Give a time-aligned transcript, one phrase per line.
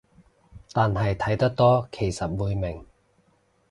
[0.73, 2.83] 但係睇得多其實會明